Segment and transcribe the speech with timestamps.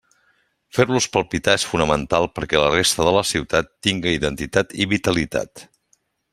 [0.77, 5.67] Fer-los palpitar és fonamental perquè la resta de la ciutat tinga identitat i vitalitat.